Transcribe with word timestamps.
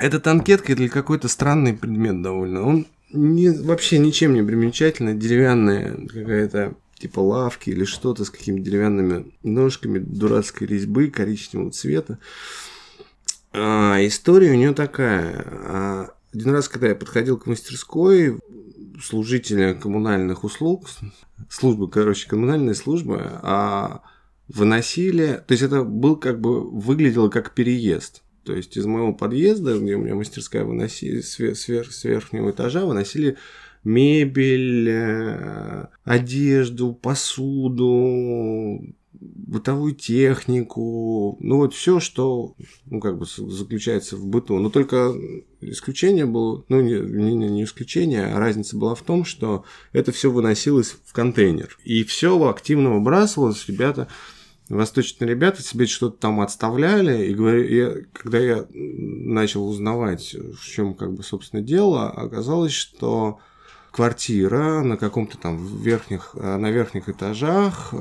Эта 0.00 0.18
танкетка 0.18 0.72
или 0.72 0.88
какой-то 0.88 1.28
странный 1.28 1.74
предмет 1.74 2.22
довольно. 2.22 2.62
Он 2.62 2.86
не, 3.12 3.50
вообще 3.50 3.98
ничем 3.98 4.32
не 4.32 4.42
примечательный. 4.42 5.14
Деревянная 5.14 5.94
какая-то 6.06 6.74
типа 6.98 7.20
лавки 7.20 7.68
или 7.68 7.84
что-то 7.84 8.24
с 8.24 8.30
какими-то 8.30 8.64
деревянными 8.64 9.32
ножками 9.42 9.98
дурацкой 9.98 10.68
резьбы 10.68 11.08
коричневого 11.08 11.70
цвета. 11.70 12.18
А, 13.52 13.98
история 14.00 14.52
у 14.52 14.56
нее 14.56 14.72
такая. 14.72 15.44
А, 15.46 16.10
один 16.32 16.50
раз, 16.50 16.68
когда 16.68 16.88
я 16.88 16.94
подходил 16.94 17.36
к 17.36 17.46
мастерской, 17.46 18.38
служителя 19.02 19.74
коммунальных 19.74 20.44
услуг, 20.44 20.88
службы, 21.50 21.90
короче, 21.90 22.26
коммунальной 22.26 22.74
службы, 22.74 23.20
а 23.42 24.02
выносили, 24.48 25.42
то 25.46 25.52
есть 25.52 25.62
это 25.62 25.84
был 25.84 26.16
как 26.16 26.40
бы, 26.40 26.62
выглядело 26.70 27.28
как 27.28 27.52
переезд. 27.52 28.22
То 28.44 28.54
есть 28.54 28.76
из 28.76 28.86
моего 28.86 29.12
подъезда, 29.12 29.78
где 29.78 29.96
у 29.96 30.00
меня 30.00 30.14
мастерская 30.14 30.64
выносили, 30.64 31.20
сверх, 31.20 31.92
с 31.92 32.04
верхнего 32.04 32.50
этажа 32.50 32.86
выносили 32.86 33.36
мебель, 33.84 34.88
э, 34.88 35.86
одежду, 36.04 36.92
посуду, 36.92 38.80
бытовую 39.20 39.94
технику, 39.94 41.36
ну 41.40 41.56
вот 41.56 41.74
все, 41.74 42.00
что, 42.00 42.54
ну 42.86 43.00
как 43.00 43.18
бы 43.18 43.26
заключается 43.26 44.16
в 44.16 44.26
быту. 44.26 44.58
Но 44.58 44.70
только 44.70 45.12
исключение 45.60 46.24
было, 46.24 46.64
ну 46.68 46.80
не, 46.80 47.00
не, 47.00 47.48
не 47.48 47.64
исключение, 47.64 48.26
а 48.26 48.38
разница 48.38 48.76
была 48.76 48.94
в 48.94 49.02
том, 49.02 49.24
что 49.24 49.64
это 49.92 50.12
все 50.12 50.30
выносилось 50.30 50.96
в 51.04 51.12
контейнер. 51.12 51.76
И 51.84 52.04
все 52.04 52.42
активно 52.48 52.94
выбрасывалось, 52.94 53.68
ребята 53.68 54.08
восточные 54.70 55.28
ребята 55.28 55.62
себе 55.62 55.86
что-то 55.86 56.16
там 56.16 56.40
отставляли, 56.40 57.26
и 57.26 57.34
говорю, 57.34 57.64
я, 57.64 57.94
когда 58.12 58.38
я 58.38 58.66
начал 58.72 59.68
узнавать, 59.68 60.34
в 60.34 60.64
чем 60.64 60.94
как 60.94 61.12
бы, 61.12 61.22
собственно, 61.22 61.62
дело, 61.62 62.10
оказалось, 62.10 62.72
что 62.72 63.38
квартира 63.90 64.82
на 64.82 64.96
каком-то 64.96 65.36
там 65.36 65.58
верхних, 65.78 66.34
на 66.34 66.70
верхних 66.70 67.08
этажах, 67.08 67.92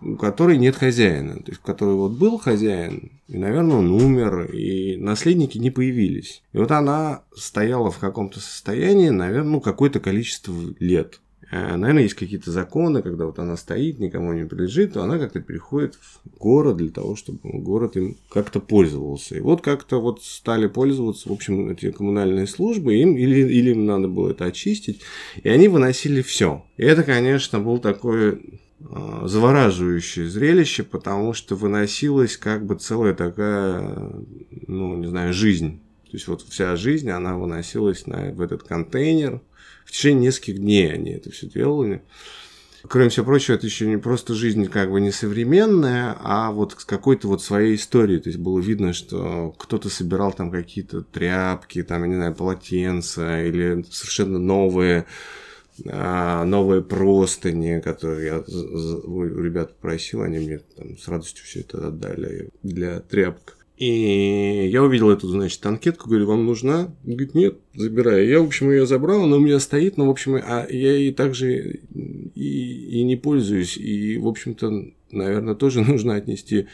у 0.00 0.16
которой 0.16 0.56
нет 0.56 0.76
хозяина. 0.76 1.36
То 1.36 1.50
есть, 1.50 1.60
в 1.60 1.64
которой 1.64 1.96
вот 1.96 2.12
был 2.12 2.38
хозяин, 2.38 3.20
и, 3.28 3.38
наверное, 3.38 3.78
он 3.78 3.90
умер, 3.90 4.52
и 4.52 4.96
наследники 4.96 5.58
не 5.58 5.70
появились. 5.70 6.42
И 6.52 6.58
вот 6.58 6.70
она 6.70 7.22
стояла 7.34 7.90
в 7.90 7.98
каком-то 7.98 8.40
состоянии, 8.40 9.08
наверное, 9.08 9.52
ну, 9.52 9.60
какое-то 9.60 10.00
количество 10.00 10.54
лет. 10.78 11.20
Э, 11.52 11.76
наверное, 11.76 12.04
есть 12.04 12.14
какие-то 12.14 12.50
законы, 12.50 13.02
когда 13.02 13.26
вот 13.26 13.38
она 13.38 13.58
стоит, 13.58 13.98
никому 13.98 14.32
не 14.32 14.46
принадлежит, 14.46 14.94
то 14.94 15.02
она 15.02 15.18
как-то 15.18 15.40
переходит 15.40 15.96
в 15.96 16.38
город 16.38 16.78
для 16.78 16.88
того, 16.88 17.14
чтобы 17.14 17.40
город 17.42 17.94
им 17.96 18.16
как-то 18.30 18.58
пользовался. 18.58 19.36
И 19.36 19.40
вот 19.40 19.60
как-то 19.60 20.00
вот 20.00 20.22
стали 20.22 20.66
пользоваться, 20.66 21.28
в 21.28 21.32
общем, 21.32 21.68
эти 21.68 21.90
коммунальные 21.90 22.46
службы, 22.46 22.94
им, 22.94 23.16
или, 23.18 23.40
или 23.40 23.72
им 23.72 23.84
надо 23.84 24.08
было 24.08 24.30
это 24.30 24.46
очистить, 24.46 25.02
и 25.42 25.48
они 25.50 25.68
выносили 25.68 26.22
все. 26.22 26.64
И 26.78 26.84
это, 26.84 27.02
конечно, 27.02 27.60
был 27.60 27.78
такой 27.78 28.30
э, 28.30 29.22
завораживающее 29.24 30.26
зрелище, 30.30 30.84
потому 30.84 31.34
что 31.34 31.54
выносилась 31.54 32.38
как 32.38 32.64
бы 32.64 32.76
целая 32.76 33.12
такая, 33.12 34.10
ну, 34.66 34.96
не 34.96 35.06
знаю, 35.06 35.34
жизнь. 35.34 35.82
То 36.12 36.16
есть 36.18 36.28
вот 36.28 36.42
вся 36.42 36.76
жизнь, 36.76 37.08
она 37.08 37.38
выносилась 37.38 38.06
на, 38.06 38.32
в 38.32 38.42
этот 38.42 38.64
контейнер, 38.64 39.40
в 39.86 39.92
течение 39.92 40.26
нескольких 40.26 40.58
дней 40.58 40.92
они 40.92 41.12
это 41.12 41.30
все 41.30 41.46
делали. 41.46 42.02
Кроме 42.86 43.08
всего 43.08 43.24
прочего, 43.24 43.54
это 43.54 43.64
еще 43.64 43.86
не 43.86 43.96
просто 43.96 44.34
жизнь 44.34 44.66
как 44.66 44.90
бы 44.90 45.00
не 45.00 45.10
современная, 45.10 46.14
а 46.20 46.50
вот 46.50 46.72
с 46.78 46.84
какой-то 46.84 47.28
вот 47.28 47.42
своей 47.42 47.76
историей. 47.76 48.20
То 48.20 48.28
есть 48.28 48.38
было 48.38 48.60
видно, 48.60 48.92
что 48.92 49.54
кто-то 49.58 49.88
собирал 49.88 50.34
там 50.34 50.50
какие-то 50.50 51.00
тряпки, 51.00 51.82
там, 51.82 52.02
я 52.02 52.08
не 52.08 52.16
знаю, 52.16 52.34
полотенца 52.34 53.42
или 53.42 53.82
совершенно 53.90 54.38
новые 54.38 55.06
а, 55.88 56.44
новые 56.44 56.82
простыни, 56.82 57.80
которые 57.80 58.26
я 58.26 58.38
у 58.38 59.24
ребят 59.24 59.78
просил, 59.78 60.20
они 60.20 60.40
мне 60.40 60.58
там 60.76 60.98
с 60.98 61.08
радостью 61.08 61.46
все 61.46 61.60
это 61.60 61.88
отдали 61.88 62.50
для 62.62 63.00
тряпок. 63.00 63.56
И 63.76 64.68
я 64.70 64.82
увидел 64.82 65.10
эту, 65.10 65.28
значит, 65.28 65.64
анкетку, 65.66 66.08
говорю, 66.08 66.26
вам 66.26 66.46
нужна? 66.46 66.94
Говорит, 67.04 67.34
нет, 67.34 67.58
забирай. 67.74 68.28
Я, 68.28 68.40
в 68.40 68.46
общем, 68.46 68.70
ее 68.70 68.86
забрал, 68.86 69.24
она 69.24 69.36
у 69.36 69.40
меня 69.40 69.58
стоит, 69.58 69.96
но, 69.96 70.06
в 70.06 70.10
общем, 70.10 70.36
а 70.36 70.66
я 70.68 70.92
ей 70.92 71.12
также 71.12 71.80
и, 72.34 73.00
и 73.00 73.02
не 73.02 73.16
пользуюсь. 73.16 73.76
И, 73.76 74.18
в 74.18 74.28
общем-то, 74.28 74.92
наверное, 75.10 75.54
тоже 75.54 75.80
нужно 75.84 76.14
отнести 76.14 76.66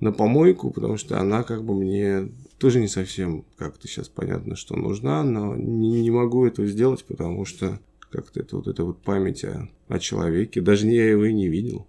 на 0.00 0.12
помойку, 0.12 0.70
потому 0.70 0.96
что 0.96 1.20
она 1.20 1.42
как 1.42 1.62
бы 1.62 1.74
мне 1.74 2.30
тоже 2.58 2.80
не 2.80 2.88
совсем 2.88 3.44
как-то 3.56 3.86
сейчас 3.86 4.08
понятно, 4.08 4.56
что 4.56 4.76
нужна, 4.76 5.22
но 5.22 5.54
не, 5.56 6.02
не 6.02 6.10
могу 6.10 6.46
этого 6.46 6.66
сделать, 6.66 7.04
потому 7.04 7.44
что 7.44 7.78
как-то 8.10 8.40
это 8.40 8.56
вот 8.56 8.66
эта 8.66 8.84
вот 8.84 8.98
память 9.02 9.44
о, 9.44 9.68
о 9.88 9.98
человеке, 9.98 10.60
даже 10.60 10.88
я 10.88 11.08
его 11.08 11.24
и 11.26 11.32
не 11.32 11.48
видел. 11.48 11.86